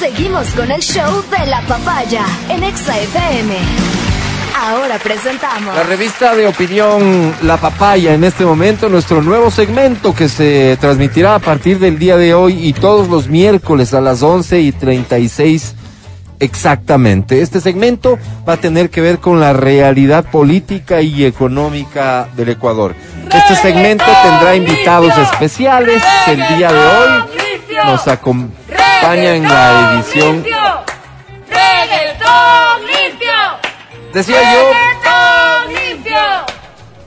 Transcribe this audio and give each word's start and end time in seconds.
Seguimos 0.00 0.48
con 0.54 0.70
el 0.70 0.80
show 0.80 1.22
de 1.30 1.46
la 1.46 1.60
papaya 1.68 2.24
en 2.48 2.62
Exa 2.62 2.98
FM. 2.98 3.54
Ahora 4.58 4.98
presentamos 4.98 5.76
La 5.76 5.82
revista 5.82 6.34
de 6.34 6.46
opinión 6.46 7.34
La 7.42 7.58
Papaya 7.58 8.14
en 8.14 8.24
este 8.24 8.46
momento, 8.46 8.88
nuestro 8.88 9.20
nuevo 9.20 9.50
segmento 9.50 10.14
que 10.14 10.30
se 10.30 10.78
transmitirá 10.80 11.34
a 11.34 11.38
partir 11.38 11.78
del 11.78 11.98
día 11.98 12.16
de 12.16 12.32
hoy 12.32 12.66
y 12.66 12.72
todos 12.72 13.08
los 13.08 13.28
miércoles 13.28 13.92
a 13.92 14.00
las 14.00 14.22
11 14.22 14.60
y 14.60 14.72
36 14.72 15.74
exactamente. 16.38 17.42
Este 17.42 17.60
segmento 17.60 18.18
va 18.48 18.54
a 18.54 18.56
tener 18.56 18.88
que 18.88 19.02
ver 19.02 19.18
con 19.18 19.38
la 19.38 19.52
realidad 19.52 20.24
política 20.24 21.02
y 21.02 21.26
económica 21.26 22.26
del 22.38 22.48
Ecuador. 22.48 22.94
Este 23.30 23.54
segmento 23.54 24.06
tendrá 24.22 24.56
invitados 24.56 25.12
especiales 25.18 26.02
el 26.26 26.56
día 26.56 26.72
de 26.72 26.78
hoy. 26.78 27.24
Nos 27.84 28.08
acompaña 28.08 28.59
en 29.18 29.42
la 29.42 29.94
edición. 29.94 30.44
¡Reggaetón 31.48 32.86
limpio! 32.86 33.32
Decía 34.12 34.40
yo, 34.52 34.70
¡Reggaetón 34.70 35.74
limpio! 35.74 36.20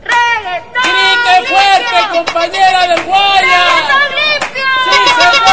¡Reggaetón 0.03 0.84
¡Grite 0.84 1.35
fuerte, 1.48 1.98
compañera 2.12 2.88
del 2.88 3.03
Guaya! 3.03 3.39
¡Reggaetón 3.39 4.07
limpio! 4.20 4.67
¡Sí, 4.85 4.95
señor! 5.16 5.43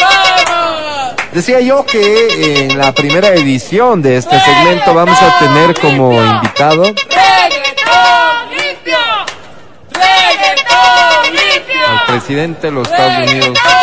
¡Vamos! 0.00 1.16
decía 1.32 1.60
yo 1.60 1.84
que 1.84 2.64
en 2.64 2.78
la 2.78 2.92
primera 2.92 3.28
edición 3.28 4.00
de 4.00 4.16
este 4.16 4.40
segmento 4.40 4.94
vamos 4.94 5.20
a 5.20 5.38
tener 5.38 5.78
como 5.78 6.14
invitado 6.14 6.82
¡Reggaetón 6.84 8.50
limpio! 8.56 8.98
¡Reggaetón 9.92 11.34
limpio! 11.34 11.88
al 11.88 12.06
presidente 12.06 12.68
de 12.68 12.72
los 12.72 12.88
Estados 12.88 13.18
Unidos 13.18 13.48
¡Reggaetón 13.48 13.54
limpio! 13.54 13.79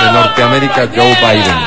De 0.00 0.12
Norteamérica, 0.12 0.88
Joe 0.94 1.14
Biden. 1.14 1.58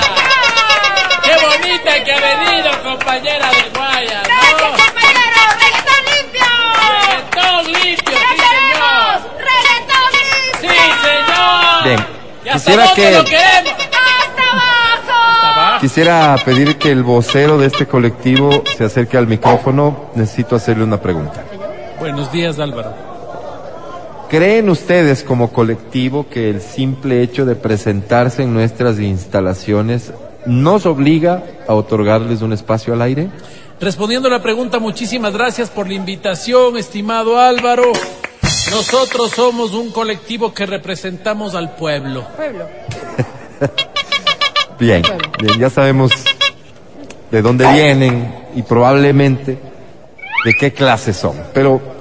¡Qué 1.23 1.34
bonita 1.45 2.04
que 2.04 2.13
ha 2.13 2.20
venido, 2.20 2.71
compañera 2.84 3.49
del 3.49 3.70
Guaya! 3.76 4.21
¡Gracias, 4.23 4.62
¿no? 4.62 4.68
compañero! 4.68 5.41
¡Reggaetón 5.62 6.05
limpio! 6.12 6.48
¡Reggaetón 6.91 7.65
limpio, 7.65 8.05
¿Qué 8.05 8.35
sí, 8.35 8.43
señor! 8.51 9.21
¡Reggaetón 9.38 10.10
¡Sí, 10.62 10.68
limpio! 10.68 10.96
señor! 11.01 11.84
Bien, 11.84 12.07
¿Y 12.46 12.49
hasta 12.49 12.71
quisiera 12.71 12.93
que- 12.93 13.12
lo 13.18 13.26
queremos? 13.26 13.73
¡Hasta 13.73 14.43
abajo! 14.51 15.60
¿Abajo? 15.60 15.79
Quisiera 15.82 16.35
pedir 16.45 16.77
que 16.77 16.91
el 16.91 17.04
vocero 17.04 17.57
de 17.57 17.68
este 17.68 17.85
colectivo 17.88 18.63
se 18.77 18.85
acerque 18.85 19.18
al 19.18 19.27
micrófono. 19.27 20.12
Necesito 20.16 20.55
hacerle 20.55 20.84
una 20.84 20.98
pregunta. 20.98 21.43
Buenos 21.99 22.32
días, 22.32 22.57
Álvaro. 22.60 23.10
¿Creen 24.32 24.70
ustedes 24.70 25.26
como 25.26 25.51
colectivo 25.51 26.29
que 26.29 26.49
el 26.49 26.62
simple 26.62 27.21
hecho 27.21 27.46
de 27.46 27.57
presentarse 27.57 28.43
en 28.43 28.54
nuestras 28.54 28.98
instalaciones 28.98 30.13
nos 30.46 30.85
obliga 30.85 31.43
a 31.68 31.73
otorgarles 31.73 32.41
un 32.41 32.54
espacio 32.54 32.93
al 32.93 33.01
aire? 33.01 33.27
Respondiendo 33.82 34.29
a 34.29 34.32
la 34.32 34.41
pregunta, 34.41 34.79
muchísimas 34.79 35.34
gracias 35.34 35.70
por 35.70 35.85
la 35.85 35.96
invitación, 35.96 36.77
estimado 36.77 37.38
Álvaro. 37.38 37.91
Nosotros 38.71 39.32
somos 39.32 39.73
un 39.73 39.91
colectivo 39.91 40.54
que 40.54 40.66
representamos 40.66 41.54
al 41.54 41.76
pueblo. 41.76 42.26
Bien, 44.79 45.04
bien, 45.40 45.60
ya 45.60 45.70
sabemos 45.70 46.12
de 47.29 47.41
dónde 47.43 47.71
vienen 47.71 48.34
y 48.55 48.63
probablemente 48.63 49.60
de 50.43 50.54
qué 50.55 50.73
clase 50.73 51.13
son. 51.13 51.35
Pero 51.54 52.01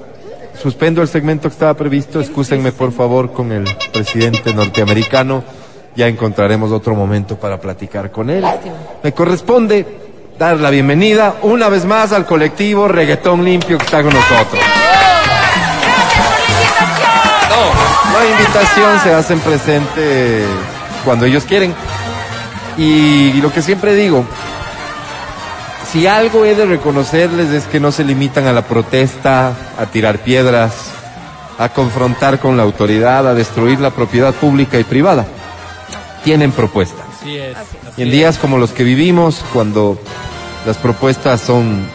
suspendo 0.61 1.03
el 1.03 1.08
segmento 1.08 1.48
que 1.48 1.55
estaba 1.55 1.75
previsto. 1.75 2.20
Excúsenme 2.20 2.72
por 2.72 2.92
favor 2.92 3.33
con 3.33 3.53
el 3.53 3.64
presidente 3.92 4.53
norteamericano. 4.55 5.42
Ya 5.97 6.06
encontraremos 6.06 6.70
otro 6.70 6.94
momento 6.94 7.36
para 7.36 7.61
platicar 7.61 8.11
con 8.11 8.30
él. 8.30 8.44
Me 9.03 9.12
corresponde 9.12 9.86
dar 10.38 10.58
la 10.58 10.70
bienvenida 10.70 11.36
una 11.42 11.69
vez 11.69 11.84
más 11.84 12.12
al 12.12 12.27
colectivo 12.27 12.88
Reggaetón 12.88 13.44
Limpio 13.44 13.78
que 13.78 13.84
está 13.84 14.03
con 14.03 14.12
nosotros. 14.12 14.62
No, 17.48 18.19
la 18.19 18.31
invitación 18.31 19.00
se 19.00 19.12
hacen 19.12 19.41
presente 19.41 20.44
cuando 21.04 21.27
ellos 21.27 21.44
quieren. 21.44 21.75
Y 22.78 23.32
lo 23.42 23.53
que 23.53 23.60
siempre 23.60 23.94
digo, 23.94 24.25
si 25.93 26.06
algo 26.06 26.45
he 26.45 26.55
de 26.55 26.67
reconocerles 26.67 27.51
es 27.51 27.65
que 27.65 27.81
no 27.81 27.91
se 27.91 28.05
limitan 28.05 28.47
a 28.47 28.53
la 28.53 28.62
protesta, 28.62 29.53
a 29.78 29.87
tirar 29.87 30.19
piedras, 30.19 30.93
a 31.59 31.69
confrontar 31.71 32.39
con 32.39 32.56
la 32.56 32.62
autoridad, 32.62 33.27
a 33.27 33.34
destruir 33.34 33.81
la 33.81 33.91
propiedad 33.91 34.33
pública 34.33 34.78
y 34.78 34.84
privada. 34.84 35.27
Tienen 36.23 36.53
propuestas. 36.53 37.06
Así 37.21 37.37
es. 37.37 37.56
Y 37.97 38.03
en 38.03 38.11
días 38.11 38.39
como 38.39 38.56
los 38.56 38.71
que 38.71 38.84
vivimos, 38.84 39.45
cuando 39.53 39.99
las 40.65 40.77
propuestas 40.77 41.41
son 41.41 41.87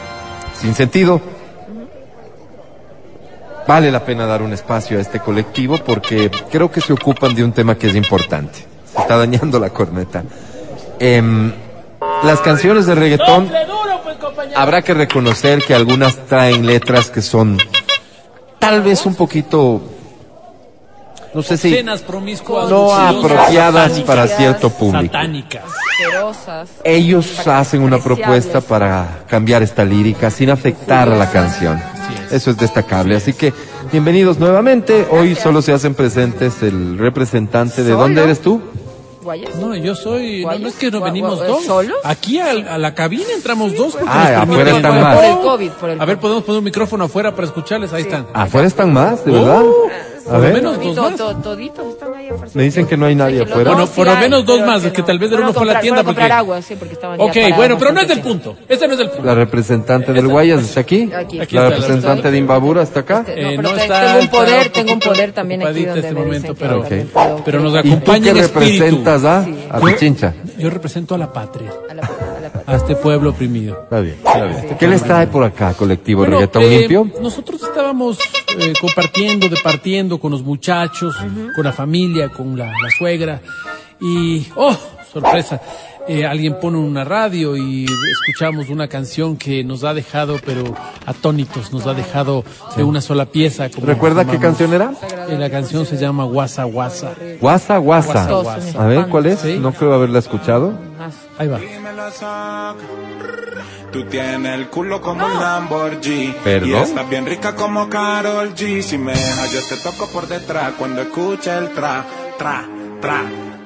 sin 0.60 0.76
sentido, 0.76 1.22
vale 3.68 3.92
la 3.92 4.04
pena 4.04 4.26
dar 4.26 4.42
un 4.42 4.52
espacio 4.52 4.98
a 4.98 5.02
este 5.02 5.20
colectivo 5.20 5.78
porque 5.78 6.30
creo 6.52 6.70
que 6.70 6.82
se 6.82 6.92
ocupan 6.92 7.34
de 7.34 7.44
un 7.44 7.54
tema 7.54 7.76
que 7.76 7.88
es 7.88 7.96
importante. 7.96 8.60
Se 8.94 9.02
está 9.02 9.18
dañando 9.18 9.58
la 9.58 9.70
corneta. 9.70 10.24
Em, 11.00 11.52
las 12.24 12.42
canciones 12.42 12.86
de 12.86 12.96
reggaetón, 12.96 13.50
Habrá 14.56 14.82
que 14.82 14.94
reconocer 14.94 15.64
que 15.64 15.74
algunas 15.74 16.16
traen 16.28 16.66
letras 16.66 17.10
que 17.10 17.22
son 17.22 17.58
tal 18.60 18.82
vez 18.82 19.06
un 19.06 19.16
poquito, 19.16 19.82
no 21.34 21.44
sé 21.44 21.58
si 21.58 21.84
no 21.84 22.96
apropiadas 22.96 23.92
satánicas. 23.92 24.02
para 24.08 24.28
cierto 24.28 24.70
público. 24.70 25.06
Satánicas. 25.14 25.64
Ellos 26.84 27.48
hacen 27.48 27.82
una 27.82 28.00
propuesta 28.00 28.62
para 28.62 29.24
cambiar 29.28 29.62
esta 29.62 29.86
lírica 29.86 30.32
sin 30.32 30.50
afectar 30.50 31.10
a 31.10 31.16
la 31.16 31.30
canción. 31.30 31.82
Eso 32.32 32.52
es 32.52 32.58
destacable. 32.58 33.16
Así 33.16 33.34
que 33.34 33.54
bienvenidos 33.92 34.40
nuevamente. 34.40 35.06
Hoy 35.12 35.36
solo 35.36 35.62
se 35.62 35.74
hacen 35.74 35.94
presentes 35.94 36.64
el 36.64 36.98
representante 36.98 37.84
de 37.84 37.92
dónde 37.92 38.24
eres 38.24 38.42
tú. 38.42 38.62
¿Guayas? 39.26 39.56
No, 39.56 39.76
yo 39.76 39.96
soy. 39.96 40.46
No, 40.46 40.58
no 40.60 40.68
es 40.70 40.76
que 40.76 40.90
no 40.92 41.00
Gua- 41.00 41.06
venimos 41.06 41.40
dos. 41.46 41.66
¿solos? 41.66 41.98
Aquí 42.04 42.40
al- 42.40 42.68
a, 42.68 42.78
la 42.78 42.94
cabina 42.96 43.26
entramos 43.36 43.76
dos. 43.76 43.94
porque 43.94 44.08
Ah, 44.08 44.46
nos 44.46 44.50
afuera 44.50 44.72
están 44.78 45.02
más. 45.02 45.16
Por 45.16 45.26
el. 45.26 45.38
COVID, 45.40 45.70
por 45.72 45.90
el 45.90 46.02
A 46.02 46.06
ver, 46.06 46.20
podemos 46.20 46.44
poner 46.44 46.60
un 46.60 46.66
micrófono 46.66 47.04
afuera 47.06 47.32
para 47.36 47.48
escucharles. 47.48 47.92
Ahí 47.92 48.04
están. 48.04 48.28
Afuera 48.34 48.68
están 48.68 48.94
más, 48.94 49.26
de 49.26 49.32
verdad. 49.32 49.64
Uh, 49.64 50.30
A 50.30 50.34
lo 50.34 50.40
ver. 50.42 50.54
menos 50.54 50.80
dos 50.82 50.96
más. 50.96 51.16
to- 51.18 51.36
toditos 51.38 51.86
están 51.88 52.14
Me 52.54 52.64
dicen 52.64 52.86
que 52.88 52.98
no 52.98 53.06
hay 53.06 53.16
nadie 53.16 53.42
afuera. 53.44 53.72
Bueno, 53.72 53.88
por 53.88 54.08
lo 54.08 54.16
menos 54.16 54.46
dos 54.46 54.62
más, 54.66 54.82
que 54.82 54.88
es 54.88 54.94
que 54.94 55.02
no. 55.02 55.06
tal 55.08 55.20
vez 55.20 55.32
el 55.32 55.40
uno 55.40 55.54
fue 55.54 55.64
a 55.64 55.74
la 55.74 55.80
tienda 55.80 56.04
porque- 56.04 56.24
agua, 56.24 56.62
sí, 56.62 56.76
porque 56.78 56.94
estaban 56.94 57.20
Ok, 57.20 57.36
bueno, 57.56 57.78
pero 57.78 57.92
no 57.92 58.02
es 58.02 58.08
del 58.08 58.22
punto. 58.22 58.56
Este 58.68 58.88
no 58.88 58.94
es 58.94 59.00
del 59.00 59.10
punto. 59.10 59.24
La 59.26 59.36
representante 59.36 60.14
del 60.14 60.28
Guayas 60.28 60.62
está 60.64 60.80
aquí. 60.82 61.10
La 61.52 61.70
representante 61.70 62.32
de 62.32 62.38
Imbabura 62.38 62.84
está 62.84 63.02
acá. 63.02 63.24
Eh, 63.28 63.58
no, 63.62 63.70
está- 63.76 64.06
tengo 64.08 64.20
un 64.22 64.28
poder, 64.30 64.70
tengo 64.70 64.94
un 64.94 65.00
poder 65.00 65.32
también 65.32 65.62
aquí 65.66 65.86
donde 65.86 66.02
este 66.02 66.14
me 66.14 66.20
momento, 66.20 66.54
dicen 66.54 66.84
que 66.84 67.06
pero- 67.46 67.60
nos 67.62 67.74
¿Y 67.74 67.82
tú 67.82 67.88
acompaña 67.90 68.34
qué 68.34 68.42
representas 68.42 69.24
a? 69.24 69.44
Sí. 69.46 69.56
A 69.70 69.80
Pichincha. 69.80 70.34
Yo 70.58 70.70
represento 70.70 71.16
a 71.16 71.18
la 71.18 71.32
patria, 71.32 71.72
a 71.90 71.94
la 71.94 72.02
patria. 72.02 72.35
A 72.66 72.76
este 72.76 72.96
pueblo 72.96 73.32
oprimido. 73.32 73.84
Está 73.84 74.00
bien. 74.00 74.16
está 74.18 74.46
bien. 74.46 74.78
¿Qué 74.78 74.88
les 74.88 75.04
trae 75.04 75.28
por 75.28 75.44
acá, 75.44 75.74
colectivo 75.74 76.20
Bueno, 76.20 76.36
Reggaetón 76.36 76.64
eh, 76.64 76.80
Limpio? 76.80 77.10
Nosotros 77.22 77.62
estábamos 77.64 78.20
eh, 78.58 78.74
compartiendo, 78.80 79.50
departiendo 79.50 80.20
con 80.20 80.32
los 80.32 80.44
muchachos, 80.44 81.16
con 81.56 81.64
la 81.64 81.72
familia, 81.72 82.30
con 82.30 82.58
la, 82.58 82.66
la 82.66 82.90
suegra. 82.98 83.42
Y, 84.02 84.48
oh, 84.56 84.76
sorpresa, 85.12 85.62
eh, 86.08 86.26
alguien 86.26 86.60
pone 86.60 86.78
una 86.78 87.04
radio 87.04 87.56
y 87.58 87.86
escuchamos 87.86 88.70
una 88.70 88.88
canción 88.88 89.38
que 89.38 89.64
nos 89.64 89.84
ha 89.84 89.94
dejado, 89.94 90.38
pero 90.46 90.64
atónitos, 91.06 91.72
nos 91.74 91.88
ha 91.88 91.94
dejado 91.94 92.44
de 92.76 92.84
una 92.84 93.02
sola 93.02 93.26
pieza. 93.26 93.70
como 93.70 93.88
¿Recuerda 93.88 94.26
qué 94.26 94.34
llamamos. 94.34 94.58
canción 94.58 94.74
era? 94.74 94.94
Eh, 95.30 95.38
la 95.38 95.50
canción 95.50 95.86
se 95.86 95.98
llama 95.98 96.26
Guasa 96.26 96.64
Guasa. 96.66 97.14
Guasa, 97.40 97.78
guasa. 97.78 98.28
A 98.78 98.86
ver, 98.86 99.08
¿cuál 99.08 99.26
es? 99.28 99.40
Sí. 99.40 99.58
No 99.60 99.74
creo 99.74 99.94
haberla 99.94 100.20
escuchado. 100.20 100.74
Ahí 101.38 101.48
va. 101.48 101.60
Tú 103.92 104.04
tienes 104.06 104.54
el 104.54 104.68
culo 104.68 105.02
como 105.02 105.26
un 105.26 105.34
Lamborghini. 105.40 106.36
¿Perdón? 106.44 106.70
Y 106.70 106.74
estás 106.74 107.10
bien 107.10 107.26
rica 107.26 107.56
como 107.56 107.90
Carol 107.90 108.54
G. 108.54 108.82
Si 108.82 108.98
me 108.98 109.14
dejas, 109.14 109.54
yo 109.54 109.60
te 109.70 109.82
toco 109.82 110.08
por 110.12 110.28
detrás 110.28 110.74
cuando 110.78 111.02
escucha 111.02 111.58
el 111.60 111.70
tra, 111.70 112.06
tra, 112.38 112.66
tra, 113.00 113.24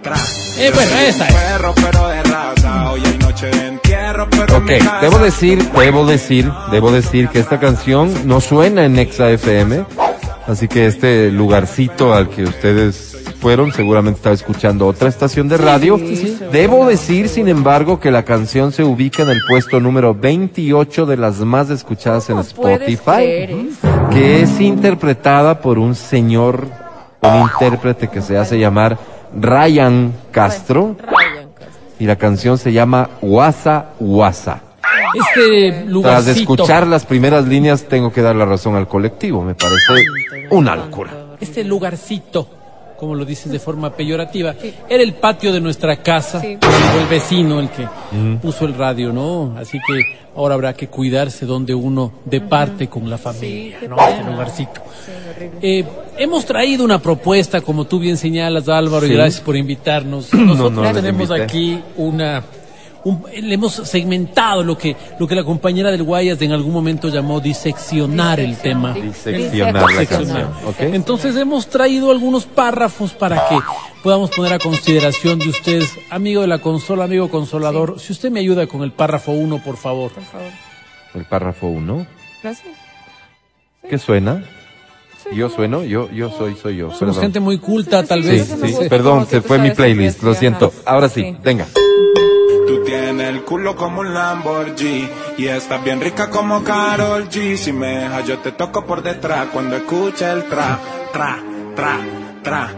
tra. 0.10 0.40
Eh, 0.60 0.72
esa 1.08 1.28
es. 1.28 1.34
Perro, 1.34 1.74
pero 1.76 2.08
de 2.10 2.24
raza. 2.24 2.92
Hoy 2.92 3.02
hay 3.06 3.18
noche 3.18 3.46
de 3.48 3.68
entierro, 3.68 4.28
pero 4.30 4.58
en 4.58 4.64
Ok, 4.64 5.02
debo 5.02 5.20
decir, 5.20 5.72
debo 5.72 6.06
decir, 6.06 6.52
debo 6.72 6.92
decir 6.92 7.30
que 7.30 7.40
esta 7.40 7.60
canción 7.60 8.28
no 8.28 8.42
suena 8.42 8.86
en 8.86 9.00
Exa 9.00 9.30
FM, 9.30 9.86
así 10.48 10.68
que 10.68 10.88
este 10.88 11.32
lugarcito 11.32 12.14
al 12.14 12.30
que 12.30 12.44
ustedes 12.44 13.10
fueron 13.40 13.72
seguramente 13.72 14.18
estaba 14.18 14.36
escuchando 14.36 14.86
otra 14.86 15.08
estación 15.08 15.48
de 15.48 15.58
radio. 15.58 15.98
Debo 16.52 16.86
decir, 16.86 17.30
sin 17.30 17.48
embargo, 17.48 18.00
que 18.00 18.12
la 18.12 18.24
canción 18.24 18.72
se 18.72 18.84
ubica 18.84 19.24
en 19.24 19.30
el 19.30 19.40
puesto 19.48 19.80
número 19.80 20.14
28 20.14 21.06
de 21.06 21.18
las 21.18 21.40
más 21.40 21.70
escuchadas 21.70 22.30
en 22.30 22.38
¿Cómo 22.38 22.50
puedes 22.56 22.90
Spotify, 22.90 23.70
que 24.12 24.42
es 24.42 24.60
interpretada 24.60 25.62
por 25.62 25.80
un 25.80 25.96
señor, 25.96 26.68
un 27.22 27.42
intérprete 27.42 28.10
que 28.10 28.22
se 28.22 28.38
hace 28.38 28.60
llamar 28.60 28.98
Ryan 29.36 30.14
Castro. 30.32 30.96
Ryan. 31.00 31.50
y 32.00 32.06
la 32.06 32.16
canción 32.16 32.58
se 32.58 32.72
llama 32.72 33.10
Guasa 33.22 33.88
Guasa. 34.00 34.62
Este 35.14 35.72
Tras 35.72 35.86
lugarcito. 35.86 36.40
escuchar 36.40 36.88
las 36.88 37.06
primeras 37.06 37.46
líneas 37.46 37.84
tengo 37.84 38.12
que 38.14 38.22
dar 38.22 38.36
la 38.36 38.46
razón 38.46 38.76
al 38.76 38.88
colectivo, 38.88 39.44
me 39.44 39.56
parece 39.56 40.06
una 40.52 40.76
locura. 40.76 41.12
Este 41.40 41.64
lugarcito, 41.64 42.48
como 43.00 43.16
lo 43.16 43.24
dices 43.26 43.52
de 43.52 43.60
forma 43.60 43.92
peyorativa, 43.96 44.54
era 44.90 45.02
el 45.02 45.14
patio 45.14 45.54
de 45.54 45.62
nuestra 45.62 45.96
casa, 46.04 46.42
Sí. 46.42 46.58
o 46.62 47.00
el 47.02 47.08
vecino 47.08 47.60
el 47.60 47.70
que 47.70 47.88
puso 48.42 48.66
el 48.66 48.74
radio, 48.76 49.14
¿no? 49.14 49.56
Así 49.58 49.78
que 49.88 50.02
ahora 50.36 50.56
habrá 50.56 50.74
que 50.74 50.88
cuidarse 50.88 51.46
donde 51.46 51.74
uno 51.74 52.12
departe 52.26 52.88
con 52.88 53.10
la 53.10 53.18
familia, 53.18 53.78
qué 53.80 53.88
¿no? 53.88 53.96
pena. 53.96 54.10
Este 54.10 54.24
lugarcito. 54.32 54.82
Sí. 55.06 55.46
Eh, 55.62 55.86
hemos 56.18 56.46
traído 56.46 56.84
una 56.84 57.00
propuesta, 57.02 57.62
como 57.62 57.86
tú 57.86 58.00
bien 58.00 58.18
señalas, 58.18 58.68
Álvaro, 58.68 59.06
y 59.06 59.10
Sí. 59.10 59.16
gracias 59.16 59.42
por 59.42 59.56
invitarnos. 59.56 60.34
Nosotros 60.34 60.74
no 60.74 60.92
tenemos 60.94 61.32
aquí 61.32 61.80
una... 61.96 62.44
un- 63.04 63.24
le 63.32 63.54
hemos 63.54 63.74
segmentado 63.74 64.64
lo 64.64 64.78
que, 64.78 64.96
lo 65.20 65.28
que 65.28 65.36
la 65.36 65.44
compañera 65.44 65.92
del 65.92 66.04
Guayas 66.04 66.42
en 66.42 66.52
algún 66.52 66.74
momento 66.74 67.10
llamó 67.10 67.40
diseccionar 67.40 68.40
el 68.40 68.58
tema. 68.58 68.94
Diseccionar 68.94 69.74
la 69.74 69.88
Diseccionar. 70.02 70.42
canción, 70.52 70.68
¿ok? 70.70 70.76
Entonces 70.96 71.36
hemos 71.36 71.68
traído 71.68 72.12
algunos 72.12 72.46
párrafos 72.46 73.14
para 73.14 73.48
que 73.50 73.58
podamos 74.04 74.30
poner 74.32 74.54
a 74.54 74.60
consideración 74.60 75.40
de 75.40 75.50
ustedes, 75.50 75.92
amigo 76.10 76.42
de 76.42 76.48
la 76.48 76.60
consola, 76.60 77.06
amigo 77.06 77.30
consolador. 77.30 78.00
Si 78.00 78.14
usted 78.14 78.32
me 78.32 78.40
ayuda 78.40 78.68
con 78.68 78.84
el 78.84 78.92
párrafo 78.92 79.32
1, 79.32 79.64
por 79.64 79.78
favor. 79.78 80.12
Por 80.12 80.24
favor. 80.24 80.52
El 81.16 81.26
párrafo 81.26 81.68
1. 81.68 82.06
Gracias. 82.44 82.76
¿Qué 83.90 83.98
suena? 83.98 84.44
Yo 85.34 85.50
sueno, 85.50 85.84
yo, 85.84 86.10
yo 86.12 86.32
soy, 86.32 86.56
soy 86.56 86.78
yo. 86.78 86.88
Somos 86.88 87.00
perdón. 87.00 87.22
gente 87.22 87.40
muy 87.40 87.58
culta, 87.60 88.04
tal 88.04 88.24
Sí, 88.24 88.30
vez. 88.30 88.48
sí, 88.48 88.72
gusta, 88.72 88.90
perdón, 88.90 89.28
se 89.28 89.42
fue 89.42 89.60
mi 89.60 89.72
playlist, 89.72 90.24
lo 90.24 90.34
sí, 90.34 90.40
siento. 90.40 90.72
Ahora 90.86 91.08
sí, 91.10 91.22
Sí. 91.22 91.38
venga. 91.44 91.68
Tú 92.90 92.96
tienes 92.96 93.30
el 93.30 93.44
culo 93.44 93.76
como 93.76 94.02
un 94.02 94.16
Lamborghini 94.16 95.08
y 95.38 95.46
estás 95.46 95.84
bien 95.84 96.02
rica 96.02 96.28
como 96.28 96.64
Carol 96.64 97.30
G. 97.30 97.56
Si 97.56 97.72
me 97.72 98.00
dejas, 98.00 98.26
yo 98.26 98.40
te 98.40 98.52
toco 98.54 98.84
por 98.84 99.04
detrás 99.04 99.46
cuando 99.54 99.76
escucha 99.76 100.32
el 100.32 100.46
tra, 100.46 100.80
tra, 101.14 101.38
tra, 101.76 102.00
tra. 102.42 102.72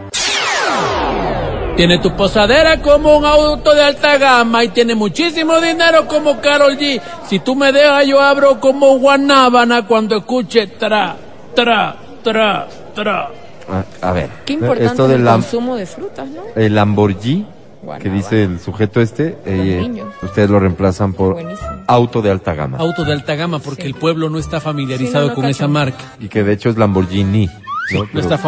Tiene 1.76 1.98
tu 2.00 2.14
posadera 2.14 2.82
como 2.82 3.16
un 3.16 3.24
auto 3.24 3.74
de 3.74 3.82
alta 3.82 4.18
gama 4.18 4.62
y 4.62 4.68
tiene 4.68 4.94
muchísimo 4.94 5.58
dinero 5.62 6.06
como 6.06 6.42
Carol 6.42 6.76
G. 6.76 7.00
Si 7.26 7.38
tú 7.38 7.56
me 7.56 7.72
dejas, 7.72 8.06
yo 8.06 8.20
abro 8.20 8.60
como 8.60 8.98
Guanábana 8.98 9.86
cuando 9.86 10.18
escuche 10.18 10.66
tra, 10.66 11.16
tra, 11.54 11.96
tra, 12.22 12.68
tra. 12.94 13.30
A 14.02 14.12
ver. 14.12 14.28
Qué 14.44 14.52
importante 14.52 14.84
Esto 14.90 15.08
del 15.08 15.22
el 15.22 15.26
consumo 15.26 15.74
de 15.74 15.86
frutas, 15.86 16.28
¿no? 16.28 16.42
el 16.54 16.74
Lamborghini, 16.74 17.46
que 18.00 18.10
dice 18.10 18.44
el 18.44 18.60
sujeto 18.60 19.00
este, 19.00 19.36
eh, 19.44 20.02
ustedes 20.22 20.48
lo 20.50 20.60
reemplazan 20.60 21.12
por 21.12 21.34
Buenísimo. 21.34 21.68
auto 21.86 22.22
de 22.22 22.30
alta 22.30 22.54
gama. 22.54 22.78
Auto 22.78 23.04
de 23.04 23.12
alta 23.12 23.34
gama 23.34 23.58
porque 23.58 23.82
Sí. 23.82 23.88
el 23.88 23.94
pueblo 23.94 24.30
no 24.30 24.38
está 24.38 24.60
familiarizado 24.60 25.24
Sí, 25.24 25.28
no, 25.28 25.28
no 25.30 25.34
con 25.34 25.42
cacho. 25.44 25.50
esa 25.56 25.68
marca. 25.68 26.04
Y 26.20 26.28
que 26.28 26.42
de 26.44 26.52
hecho 26.52 26.68
es 26.70 26.76
Lamborghini. 26.76 27.48
¿no? 27.92 27.98
No 28.04 28.06
Pero 28.06 28.20
está 28.20 28.38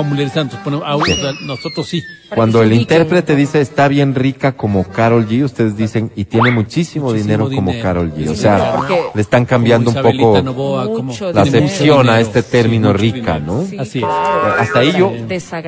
auto 0.84 1.06
de- 1.16 1.34
nosotros 1.44 1.86
sí. 1.86 2.02
Cuando 2.34 2.62
el 2.62 2.72
intérprete 2.72 3.36
dice 3.36 3.60
está 3.60 3.88
bien 3.88 4.14
rica 4.14 4.52
como 4.52 4.84
Carol 4.84 5.26
G, 5.28 5.44
ustedes 5.44 5.76
dicen 5.76 6.10
y 6.16 6.24
tiene 6.24 6.50
muchísimo, 6.50 7.06
Muchísimo 7.06 7.12
dinero, 7.48 7.50
como. 7.54 7.72
Carol 7.82 8.12
G. 8.14 8.28
O 8.30 8.34
sea, 8.34 8.76
le 9.14 9.20
están 9.20 9.44
cambiando 9.44 9.90
un 9.90 9.96
poco 9.96 10.40
Novoa, 10.42 10.88
la 11.34 11.42
acepción 11.42 12.08
a 12.08 12.20
este 12.20 12.42
término 12.42 12.92
rica. 12.92 13.38
¿no? 13.38 13.64
Sí, 13.66 13.76
Así 13.78 13.98
es. 13.98 14.04
Hasta 14.04 14.78
ahí 14.78 14.92
yo 14.96 15.12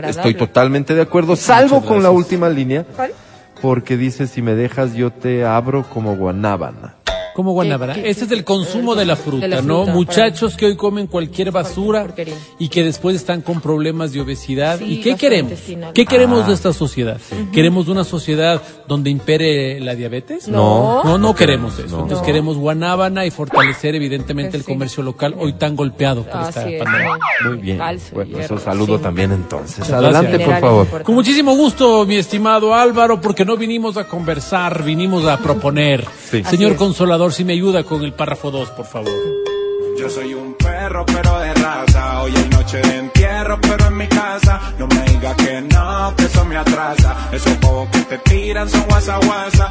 estoy 0.09 0.35
totalmente 0.35 0.95
de 0.95 1.03
acuerdo, 1.03 1.37
salvo 1.37 1.85
con 1.85 2.03
la 2.03 2.11
última 2.11 2.49
línea, 2.49 2.85
¿Cuál? 2.95 3.13
Porque 3.61 3.97
dice 3.97 4.27
si 4.27 4.43
me 4.43 4.55
dejas 4.55 4.95
yo 4.95 5.11
te 5.11 5.45
abro 5.45 5.85
como 5.85 6.17
guanábana. 6.17 6.96
Como 7.37 7.53
Guanábana. 7.53 7.93
¿Qué- 7.95 8.03
qué- 8.05 8.09
Ese 8.11 8.25
es 8.25 8.31
el 8.31 8.45
consumo 8.45 8.95
de 8.95 9.05
la 9.05 9.15
fruta, 9.15 9.43
de 9.43 9.49
la 9.49 9.61
¿no? 9.61 9.83
fruta, 9.85 9.93
Muchachos 9.93 10.57
que 10.57 10.65
hoy 10.65 10.75
comen 10.77 11.07
cualquier 11.07 11.51
basura 11.53 12.03
porquería. 12.05 12.35
y 12.59 12.69
que 12.71 12.83
después 12.83 13.15
están 13.15 13.43
con 13.43 13.61
problemas 13.61 14.13
de 14.15 14.23
obesidad. 14.23 14.79
Sí, 14.79 14.85
¿Y 14.95 15.01
qué 15.03 15.17
queremos? 15.17 15.53
¿Qué 15.93 16.07
queremos 16.07 16.45
Ah. 16.45 16.49
de 16.49 16.55
esta 16.55 16.73
sociedad? 16.73 17.21
¿Queremos 17.53 17.89
una 17.89 18.05
sociedad 18.05 18.63
donde 18.89 19.11
impere 19.11 19.79
la 19.81 19.95
diabetes? 19.95 20.49
No. 20.49 21.05
No, 21.05 21.19
no 21.19 21.35
queremos 21.35 21.75
eso. 21.79 21.89
No. 21.89 22.03
Entonces 22.05 22.19
No. 22.21 22.25
queremos 22.25 22.57
Guanábana 22.57 23.27
y 23.27 23.31
fortalecer 23.31 23.95
evidentemente 23.95 24.57
el 24.57 24.63
Sí. 24.65 24.73
comercio 24.73 25.03
local, 25.03 25.35
hoy 25.39 25.53
tan 25.53 25.77
golpeado 25.77 26.23
por 26.25 26.41
esta 26.41 26.67
es. 26.67 26.83
pandemia. 26.83 27.19
Muy 27.47 27.59
bien. 27.59 27.77
Calcio, 27.77 28.15
bueno, 28.15 28.31
hierro, 28.39 28.57
eso 28.57 28.65
saludo 28.65 28.95
zinc. 28.95 29.03
también 29.03 29.33
entonces. 29.33 29.79
Muchas 29.81 29.93
Adelante, 29.93 30.39
gracias. 30.39 30.61
por 30.61 30.61
favor. 30.87 31.03
Con 31.03 31.15
muchísimo 31.15 31.55
gusto, 31.55 32.07
mi 32.07 32.17
estimado 32.17 32.75
Álvaro, 32.75 33.21
porque 33.21 33.45
no 33.45 33.59
vinimos 33.59 33.99
a 33.99 34.09
conversar, 34.09 34.83
vinimos 34.85 35.27
a 35.27 35.37
proponer. 35.37 36.03
Sí. 36.31 36.43
Señor 36.45 36.71
Así 36.73 36.79
es. 37.29 37.33
Consolador, 37.33 37.33
si 37.33 37.45
me 37.45 37.53
ayuda 37.53 37.85
con 37.85 38.03
el 38.03 38.13
párrafo 38.13 38.51
2, 38.51 38.71
por 38.71 38.87
favor. 38.87 39.13
Yo 39.99 40.11
soy 40.11 40.35
un 40.35 40.55
perro 40.55 41.07
pero 41.07 41.39
de 41.41 41.55
raza, 41.55 42.23
hoy 42.23 42.33
hay 42.37 42.49
noche 42.51 42.79
de 42.79 42.99
entierro 42.99 43.59
pero 43.61 43.87
en 43.87 43.97
mi 43.97 44.07
casa. 44.07 44.61
No 44.79 44.87
me 44.87 45.03
digas 45.03 45.35
que 45.37 45.61
no, 45.63 46.15
que 46.17 46.25
eso 46.25 46.45
me 46.45 46.57
atrasa. 46.57 47.17
Esos 47.33 47.59
bobos 47.61 47.89
que 47.91 48.01
te 48.01 48.19
tiran 48.19 48.69
son 48.69 48.83
guasa 48.89 49.19
guasa. 49.19 49.71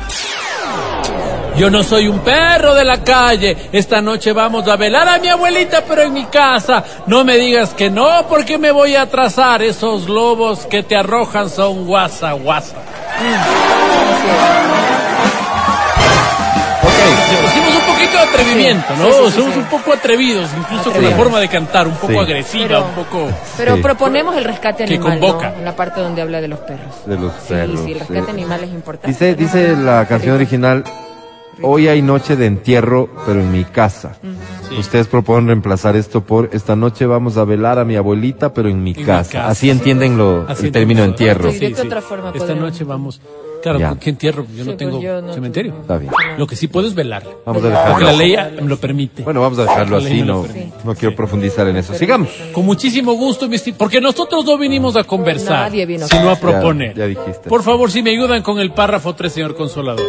Yo 1.58 1.70
no 1.70 1.84
soy 1.84 2.08
un 2.08 2.20
perro 2.20 2.74
de 2.74 2.84
la 2.84 3.04
calle. 3.04 3.70
Esta 3.72 4.02
noche 4.02 4.34
vamos 4.34 4.68
a 4.68 4.76
velar 4.76 5.08
a 5.08 5.20
mi 5.20 5.30
abuelita, 5.30 5.84
pero 5.88 6.02
en 6.02 6.14
mi 6.14 6.26
casa. 6.26 6.84
No 7.06 7.24
me 7.24 7.38
digas 7.38 7.74
que 7.74 7.90
no, 7.90 8.28
porque 8.28 8.58
me 8.58 8.72
voy 8.72 8.96
a 8.96 9.04
atrasar. 9.04 9.62
Esos 9.62 10.10
lobos 10.10 10.66
que 10.66 10.84
te 10.84 10.96
arrojan 10.98 11.50
son 11.50 11.86
guasa, 11.86 12.34
guasa. 12.34 12.76
Hicimos 13.20 14.55
atrevimiento, 18.26 18.86
¿no? 18.98 19.06
Sí, 19.06 19.12
sí, 19.12 19.26
sí, 19.32 19.32
Somos 19.40 19.54
sí. 19.54 19.60
un 19.60 19.66
poco 19.66 19.94
atrevidos, 19.94 20.50
incluso 20.58 20.84
con 20.84 20.84
la 20.84 20.98
Atrevidos. 20.98 21.18
forma 21.18 21.40
de 21.40 21.48
cantar, 21.48 21.88
un 21.88 21.96
poco 21.96 22.14
Sí. 22.14 22.20
agresiva, 22.20 22.68
Pero- 22.68 22.86
un 22.86 22.92
poco... 22.92 23.28
Pero 23.58 23.76
Sí. 23.76 23.82
proponemos 23.82 24.36
el 24.38 24.44
rescate 24.44 24.86
Que 24.86 24.96
animal, 24.96 25.20
convoca. 25.20 25.50
¿no? 25.52 25.56
En 25.60 25.66
la 25.66 25.76
parte 25.76 26.02
donde 26.02 26.22
habla 26.22 26.42
de 26.42 26.48
los 26.48 26.60
perros. 26.60 26.96
De 27.06 27.16
los 27.18 27.32
Sí, 27.34 27.50
perros. 27.54 27.80
sí, 27.86 27.92
el 27.92 28.00
rescate 28.00 28.24
sí. 28.26 28.30
animal 28.32 28.64
es 28.64 28.70
importante. 28.72 29.08
Dice, 29.08 29.36
dice 29.36 29.76
la 29.78 30.06
canción 30.08 30.36
original, 30.36 30.84
hoy 31.62 31.88
hay 31.88 32.02
noche 32.02 32.36
de 32.36 32.46
entierro, 32.48 33.10
pero 33.26 33.40
en 33.40 33.52
mi 33.52 33.64
casa. 33.64 34.14
Sí. 34.70 34.78
Ustedes 34.78 35.08
proponen 35.08 35.48
reemplazar 35.48 35.96
esto 35.96 36.22
por 36.22 36.50
esta 36.52 36.76
noche 36.76 37.06
vamos 37.06 37.38
a 37.38 37.46
velar 37.46 37.78
a 37.80 37.86
mi 37.86 37.96
abuelita, 37.96 38.52
pero 38.54 38.68
en 38.68 38.84
mi, 38.84 38.92
En 38.92 38.98
mi 38.98 39.04
casa. 39.06 39.32
casa. 39.32 39.48
Así 39.50 39.70
entienden 39.70 40.18
lo, 40.18 40.46
Así 40.50 40.66
el 40.68 40.72
término 40.72 41.04
entierro. 41.04 41.52
Sí, 41.52 41.60
¿de 41.60 41.74
qué 41.74 41.82
otra 41.82 42.02
forma 42.02 42.30
Esta 42.30 42.40
podríamos? 42.40 42.72
noche 42.72 42.84
vamos... 42.84 43.22
Claro, 43.66 43.80
Ya. 43.80 43.96
¿qué 44.00 44.12
entierro? 44.12 44.44
Yo 44.44 44.50
Sí, 44.54 44.60
no 44.60 44.66
pues 44.66 44.78
tengo 44.78 45.02
yo 45.02 45.22
no- 45.24 45.34
cementerio. 45.34 45.74
Está 45.82 45.98
bien. 45.98 46.12
Lo 46.38 46.46
que 46.46 46.56
sí 46.56 46.68
puedo 46.68 46.88
es 46.88 46.94
velar. 46.94 47.24
Vamos 47.24 47.64
a 47.64 47.66
Porque 47.66 47.68
dejarlo. 47.70 48.00
la 48.06 48.12
ley 48.14 48.38
me 48.62 48.68
lo 48.70 48.78
permite. 48.78 49.24
Bueno, 49.24 49.42
vamos 49.42 49.58
a 49.58 49.64
dejarlo 49.64 49.98
así, 49.98 50.22
no, 50.22 50.46
no 50.84 50.94
quiero 50.96 51.16
profundizar 51.16 51.68
en 51.68 51.78
eso. 51.78 51.96
Sigamos. 51.96 52.30
Con 52.54 52.64
muchísimo 52.64 53.14
gusto, 53.14 53.50
porque 53.76 54.00
nosotros 54.00 54.46
no 54.46 54.58
vinimos 54.60 54.96
a 54.98 55.04
conversar, 55.04 55.72
Nadie 55.72 55.86
vino 55.88 56.06
a 56.06 56.08
sino 56.08 56.30
a 56.30 56.36
proponer. 56.36 56.94
Ya- 56.96 57.08
ya 57.08 57.08
dijiste. 57.08 57.50
Por 57.50 57.64
favor, 57.64 57.90
si 57.92 58.04
me 58.04 58.12
ayudan 58.12 58.44
con 58.44 58.60
el 58.60 58.72
párrafo 58.72 59.16
3, 59.16 59.34
señor 59.34 59.56
Consolador. 59.56 60.06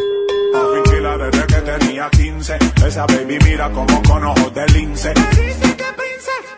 Tranquila 0.53 1.17
desde 1.17 1.47
que 1.47 1.55
tenía 1.87 2.11
15. 2.11 2.59
Esa 2.87 3.07
baby 3.07 3.39
mira 3.43 3.71
como 3.73 4.03
con 4.03 4.23
ojos 4.25 4.53
de 4.55 4.67
lince. 4.69 5.13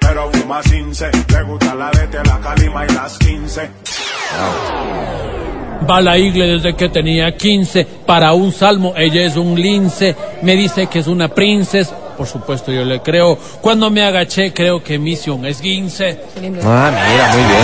Pero 0.00 0.30
fuma 0.32 0.62
cince. 0.64 1.10
Le 1.32 1.42
gusta 1.44 1.74
la 1.76 1.90
de 1.90 2.24
la 2.24 2.40
calima 2.40 2.84
y 2.86 2.92
las 2.92 3.18
15. 3.18 3.60
Va 3.62 5.47
a 5.86 6.00
la 6.00 6.18
iglesia 6.18 6.54
desde 6.54 6.74
que 6.74 6.88
tenía 6.88 7.36
15. 7.36 7.86
Para 8.06 8.32
un 8.32 8.52
salmo, 8.52 8.94
ella 8.96 9.22
es 9.22 9.36
un 9.36 9.60
lince. 9.60 10.16
Me 10.42 10.56
dice 10.56 10.86
que 10.86 11.00
es 11.00 11.06
una 11.06 11.28
princesa. 11.28 11.96
Por 12.16 12.26
supuesto, 12.26 12.72
yo 12.72 12.84
le 12.84 13.00
creo. 13.00 13.38
Cuando 13.60 13.90
me 13.90 14.02
agaché, 14.02 14.52
creo 14.52 14.82
que 14.82 14.98
misión 14.98 15.46
es 15.46 15.60
guince. 15.60 16.18
Qué 16.34 16.40
lindo. 16.40 16.60
Ah, 16.64 16.90
mira, 16.90 17.28
muy 17.28 17.42
bien. 17.42 17.62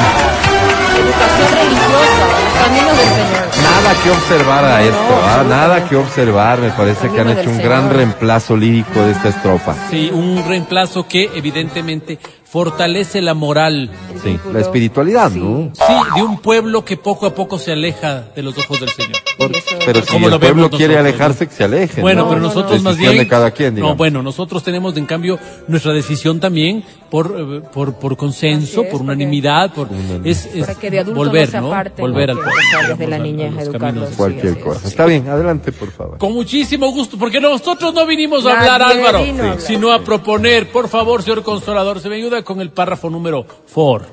Educación 1.04 1.49
religiosa, 1.59 2.26
los 2.28 2.53
caminos 2.64 2.97
del 2.97 3.09
Señor. 3.09 3.44
Nada 3.62 4.02
que 4.02 4.11
observar 4.11 4.64
a 4.64 4.78
No, 4.78 4.85
esto, 4.85 5.11
no, 5.11 5.25
¿ah? 5.26 5.44
nada 5.49 5.88
que 5.88 5.97
observar. 5.97 6.59
Me 6.61 6.71
parece 6.71 7.09
que 7.11 7.21
han 7.21 7.30
hecho 7.30 7.50
un 7.50 7.59
gran 7.59 7.90
reemplazo 7.90 8.56
lírico 8.56 9.00
de 9.02 9.12
esta 9.12 9.28
estrofa. 9.28 9.75
Sí, 9.90 10.11
un 10.12 10.42
reemplazo 10.47 11.06
que 11.06 11.30
evidentemente 11.35 12.18
fortalece 12.44 13.21
la 13.21 13.35
moral. 13.35 13.90
Sí, 14.23 14.38
la 14.52 14.61
espiritualidad, 14.61 15.30
Sí. 15.33 15.40
¿no? 15.40 15.71
Sí, 15.75 15.92
de 16.16 16.23
un 16.23 16.38
pueblo 16.38 16.85
que 16.85 16.97
poco 16.97 17.26
a 17.26 17.35
poco 17.35 17.59
se 17.59 17.73
aleja 17.73 18.26
de 18.35 18.42
los 18.44 18.56
ojos 18.59 18.78
del 18.80 18.88
Señor. 18.90 19.12
Por- 19.37 19.50
pero 19.85 20.00
si 20.02 20.06
¿Cómo 20.12 20.26
el 20.28 20.30
lo 20.35 20.40
pueblo 20.40 20.71
quiere 20.71 20.94
nosotros, 20.94 21.12
alejarse, 21.12 21.47
que 21.49 21.54
se 21.54 21.64
aleje. 21.64 22.00
Bueno, 22.00 22.23
¿no? 22.23 22.28
pero 22.28 22.40
no, 22.40 22.47
no. 22.47 22.54
nosotros 22.54 22.80
más 22.83 22.92
Decisión 22.94 23.14
bien. 23.14 23.25
de 23.25 23.28
cada 23.28 23.50
quien, 23.50 23.75
no, 23.75 23.97
bueno, 23.97 24.23
nosotros 24.23 24.62
tenemos 24.62 24.97
en 24.97 25.04
cambio 25.06 25.38
nuestra 25.66 25.92
decisión 25.92 26.38
también 26.38 26.85
por 27.11 27.35
eh, 27.37 27.61
por, 27.73 27.94
por 27.94 28.16
consenso, 28.16 28.83
es, 28.85 28.88
por 28.90 29.00
unanimidad, 29.02 29.73
por 29.75 29.88
es, 30.25 30.47
es 30.47 30.61
Para 30.66 30.78
que 30.78 30.90
de 30.92 31.00
adulto 31.00 31.18
volver, 31.18 31.49
no 31.49 31.52
se 31.52 31.61
¿no? 31.61 31.66
aparten, 31.66 32.02
Volver 32.04 32.30
al 32.30 32.37
pueblo, 32.37 32.52
empezar 32.54 32.88
desde 32.96 33.06
la 33.11 33.18
niñez 33.18 33.56
educarlos. 33.58 34.11
Cualquier 34.16 34.54
Sí, 34.54 34.61
cosa. 34.61 34.78
es. 34.80 34.84
Está 34.87 35.06
bien, 35.06 35.28
adelante, 35.28 35.73
por 35.73 35.90
favor. 35.90 36.18
Con 36.18 36.32
muchísimo 36.32 36.90
gusto, 36.92 37.16
porque 37.18 37.40
nosotros 37.40 37.92
no 37.94 38.06
vinimos 38.06 38.44
a 38.46 38.54
Nadie 38.54 38.68
hablar, 38.70 38.82
Álvaro, 38.92 39.18
a 39.18 39.20
hablar. 39.28 39.61
sino 39.61 39.92
a 39.92 40.00
proponer. 40.02 40.70
Por 40.73 40.88
favor, 40.88 41.23
señor 41.23 41.42
Consolador, 41.42 42.00
se 42.00 42.08
me 42.08 42.16
ayuda 42.16 42.42
con 42.42 42.61
el 42.61 42.70
párrafo 42.70 43.11
número 43.11 43.44
4. 43.73 44.06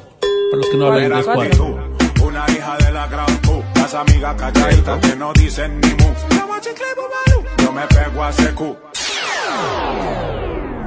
Para 0.52 0.58
los 0.58 0.68
que 0.70 0.78
no 0.78 0.86
hablan 0.88 1.04
inglés, 1.06 1.26
como 1.26 1.36
cuatro. 1.38 1.58
tú, 2.18 2.26
una 2.26 2.46
hija 2.50 2.78
de 2.86 2.92
la 2.92 3.08
gran. 3.08 3.26
Las 3.76 3.94
amigas 3.96 4.36
calladitas 4.36 5.00
que 5.00 5.16
no 5.16 5.34
dicen 5.34 5.80
ni 5.82 5.88
mu. 5.90 6.12
Yo 7.58 7.72
me 7.72 7.82
pego 7.88 8.24
a 8.24 8.32
secu. 8.32 8.76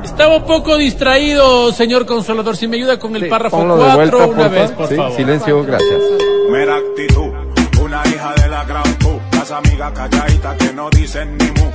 Estaba 0.03 0.37
un 0.37 0.45
poco 0.45 0.77
distraído, 0.77 1.73
señor 1.73 2.07
Consolador. 2.07 2.57
Si 2.57 2.69
me 2.69 2.77
ayuda 2.77 2.99
con 2.99 3.17
el 3.17 3.23
Sí, 3.25 3.29
párrafo 3.29 3.57
ponlo 3.59 3.77
de 3.77 3.83
4 3.85 3.97
vuelta, 3.97 4.17
una 4.17 4.37
porfa. 4.37 4.49
vez, 4.49 4.71
por 4.73 4.89
Sí, 4.89 4.95
favor. 4.97 5.17
Silencio, 5.17 5.65
gracias. 5.65 6.01
Mera 6.51 6.77
actitud, 6.77 7.33
hija 8.25 8.43
de 8.43 8.49
la 8.49 8.65
gran 8.65 8.95
pu. 8.99 9.21
Las 9.33 9.51
amigas 9.51 9.93
calladitas 9.93 10.57
que 10.57 10.73
no 10.73 10.91
dicen 10.91 11.37
ni 11.37 11.47
mu. 11.47 11.71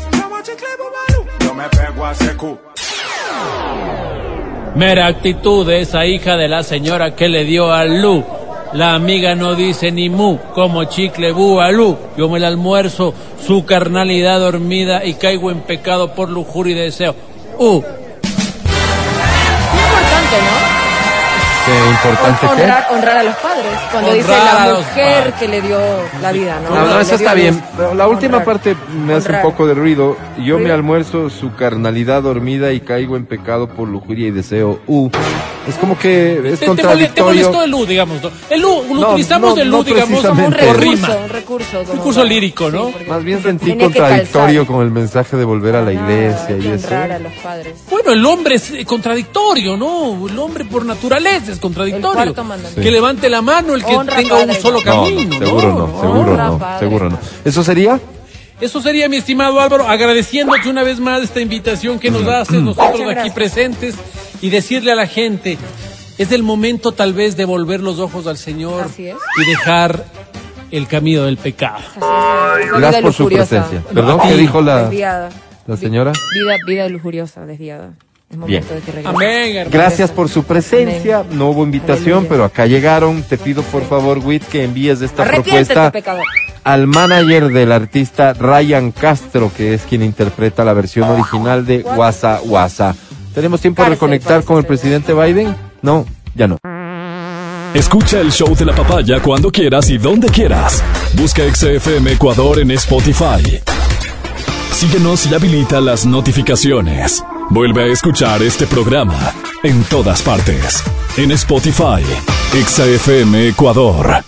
Yo 1.40 1.54
me 1.54 1.64
pego 1.70 2.06
a 2.06 2.14
secu. 2.14 2.58
Mera 4.76 5.08
actitud 5.08 5.66
de 5.66 5.82
esa 5.82 6.06
hija 6.06 6.38
de 6.38 6.48
la 6.48 6.64
señora 6.64 7.16
que 7.16 7.28
le 7.28 7.44
dio 7.44 7.72
a 7.72 7.86
Lu. 7.86 8.24
La 8.74 8.94
amiga 8.94 9.34
no 9.34 9.56
dice 9.56 9.92
ni 9.92 10.10
mu, 10.10 10.38
como 10.54 10.84
chicle 10.86 11.32
bu. 11.32 11.60
Yo 12.18 12.30
me 12.30 12.40
la 12.40 12.48
almuerzo, 12.48 13.14
su 13.46 13.66
carnalidad 13.66 14.40
dormida 14.40 15.06
y 15.06 15.16
caigo 15.16 15.52
en 15.52 15.62
pecado 15.62 16.14
por 16.14 16.30
lujuria 16.30 16.76
y 16.76 16.80
deseo. 16.80 17.16
Uh, 17.58 17.82
Importante 21.92 22.40
que. 22.42 22.48
honrar, 22.62 22.88
honrar 22.92 23.18
a 23.18 23.24
los 23.24 23.36
padres. 23.36 23.66
Cuando 23.92 24.14
dice 24.14 24.32
Honrar 24.32 24.68
la 24.70 24.74
mujer 24.76 25.34
que 25.40 25.48
le 25.48 25.62
dio 25.62 25.80
la 26.22 26.32
vida, 26.32 26.60
¿no? 26.64 26.76
No, 26.76 26.86
no, 26.88 27.00
eso 27.00 27.16
está 27.16 27.34
bien. 27.34 27.62
la 27.96 28.08
última 28.08 28.38
Honrar. 28.38 28.46
parte 28.46 28.76
me 29.06 29.14
hace 29.14 29.30
un 29.30 29.36
Honrar. 29.36 29.42
poco 29.44 29.68
de 29.68 29.74
ruido. 29.74 30.18
Yo 30.44 30.60
me 30.60 30.72
almuerzo 30.72 31.30
su 31.30 31.54
carnalidad 31.56 32.24
dormida 32.24 32.72
y 32.72 32.80
caigo 32.82 33.18
en 33.18 33.26
pecado 33.26 33.68
por 33.70 33.88
lujuria 33.88 34.28
y 34.28 34.32
deseo. 34.32 34.80
Uh, 34.88 35.10
es 35.68 35.76
como 35.76 35.98
que 35.98 36.34
es 36.38 36.42
te, 36.44 36.50
te, 36.52 36.58
te 36.58 36.66
contradictorio. 36.66 37.26
molestó 37.46 37.64
el 37.64 37.72
Lu, 37.72 37.86
digamos. 37.86 38.22
¿no? 38.24 38.32
El 38.50 38.62
lo 38.62 38.84
No, 38.90 39.10
utilizamos 39.12 39.56
no, 39.56 39.62
el 39.62 39.70
no 39.70 39.84
digamos, 39.84 40.26
Como 40.26 40.46
un 40.48 40.52
recurso, 40.54 40.80
rima. 40.80 41.10
un 41.24 41.30
recurso. 41.30 41.80
como 41.84 41.94
Recurso 41.94 42.24
lírico, 42.24 42.70
¿no? 42.72 42.90
porque 42.90 43.06
Más 43.08 43.24
bien 43.24 43.42
sentí 43.44 43.76
contradictorio 43.78 44.66
con 44.66 44.82
el 44.82 44.92
mensaje 44.92 45.38
de 45.38 45.44
volver 45.46 45.76
a 45.76 45.82
la 45.82 45.94
iglesia 45.94 46.58
y 46.58 46.68
eso. 46.68 46.88
honrar 46.88 47.12
a 47.12 47.20
los 47.20 47.34
padres. 47.34 47.74
Bueno, 47.90 48.12
el 48.12 48.26
hombre 48.26 48.56
es 48.56 48.72
eh, 48.72 48.86
contradictorio, 48.86 49.78
¿no? 49.78 50.28
El 50.28 50.40
hombre 50.40 50.66
por 50.66 50.86
naturaleza 50.86 51.52
es 51.52 51.59
Contradictorio. 51.60 52.34
Que 52.76 52.92
levante 52.92 53.30
la 53.30 53.42
mano 53.42 53.76
el 53.76 53.84
que 53.84 53.96
Honra 53.96 54.18
tenga 54.18 54.36
un 54.44 54.54
solo 54.56 54.80
No, 54.80 54.84
camino. 54.86 55.40
no, 55.40 55.46
seguro 55.46 55.74
no, 55.74 56.02
seguro 56.02 56.38
no, 56.38 56.58
padre. 56.60 56.80
seguro 56.80 57.10
no. 57.10 57.20
¿Eso 57.46 57.64
sería? 57.64 58.00
Eso 58.62 58.82
sería, 58.82 59.08
mi 59.08 59.18
estimado 59.18 59.60
Álvaro, 59.62 59.88
agradeciéndote 59.88 60.70
una 60.70 60.84
vez 60.84 61.00
más 61.00 61.22
esta 61.24 61.40
invitación 61.40 61.98
que 62.00 62.12
nos 62.12 62.28
haces 62.28 62.62
nosotros 62.62 63.02
aquí 63.16 63.30
presentes 63.30 63.96
y 64.42 64.50
decirle 64.50 64.92
a 64.92 64.96
la 64.96 65.08
gente, 65.08 65.58
es 66.18 66.32
el 66.34 66.44
momento 66.44 66.92
tal 66.92 67.14
vez 67.14 67.38
de 67.38 67.46
volver 67.46 67.80
los 67.80 68.00
ojos 68.00 68.28
al 68.28 68.38
Señor 68.38 68.90
y 68.98 69.50
dejar 69.50 70.04
el 70.72 70.88
camino 70.88 71.24
del 71.24 71.38
pecado. 71.38 71.80
Gracias 72.78 73.02
por 73.02 73.14
su 73.14 73.28
presencia. 73.28 73.82
Perdón, 73.94 74.20
¿qué 74.28 74.36
dijo 74.36 74.62
la, 74.62 74.90
la 75.66 75.78
señora? 75.78 76.12
Vida, 76.34 76.58
vida 76.68 76.90
lujuriosa, 76.90 77.46
desviada. 77.46 77.94
Es 78.30 78.38
momento 78.38 78.74
de 78.76 78.82
que 78.82 78.92
regrese. 78.92 79.08
Amén, 79.10 79.56
hermano. 79.56 79.70
Gracias 79.72 80.12
por 80.12 80.30
su 80.30 80.44
presencia. 80.44 81.20
Amén. 81.20 81.38
No 81.38 81.50
hubo 81.50 81.64
invitación, 81.64 82.10
Aleluya. 82.20 82.30
pero 82.30 82.44
acá 82.44 82.66
llegaron. 82.68 83.24
Te 83.24 83.38
pido 83.38 83.64
por 83.64 83.84
favor, 83.84 84.20
Wit, 84.20 84.44
que 84.44 84.64
envíes 84.64 85.02
esta 85.02 85.24
propuesta 85.26 85.92
pecador. 85.92 86.24
al 86.64 86.86
manager 86.86 87.50
del 87.50 87.72
artista 87.72 88.34
Ryan 88.34 88.92
Castro, 88.92 89.52
que 89.56 89.74
es 89.74 89.82
quien 89.84 90.04
interpreta 90.04 90.64
la 90.64 90.74
versión 90.74 91.10
original 91.10 91.66
de 91.66 91.82
Wasa 91.82 92.40
Wasa. 92.46 92.96
¿Tenemos 93.34 93.62
tiempo 93.62 93.84
de 93.84 93.90
reconectar 93.90 94.44
con 94.44 94.58
el 94.60 94.66
presidente 94.66 95.14
Biden? 95.14 95.56
No, 95.82 96.06
ya 96.36 96.48
no. 96.48 96.58
Escucha 97.74 98.20
el 98.20 98.32
show 98.32 98.56
de 98.56 98.66
la 98.66 98.76
papaya 98.76 99.20
cuando 99.22 99.52
quieras 99.52 99.90
y 99.90 99.98
donde 99.98 100.28
quieras. 100.30 100.84
Busca 101.14 101.42
XFM 101.52 102.12
Ecuador 102.14 102.60
en 102.60 102.72
Spotify. 102.72 103.60
Síguenos 104.72 105.26
y 105.32 105.34
habilita 105.36 105.80
las 105.82 106.06
notificaciones. 106.06 107.24
Vuelve 107.52 107.86
a 107.86 107.88
escuchar 107.88 108.44
este 108.44 108.68
programa 108.68 109.34
en 109.64 109.84
todas 109.86 110.22
partes. 110.22 110.84
En 111.18 111.32
Spotify, 111.32 112.04
XFM 112.54 113.48
Ecuador. 113.48 114.24